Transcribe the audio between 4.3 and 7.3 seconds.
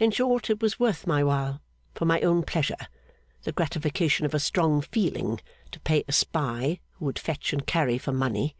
a strong feeling to pay a spy who would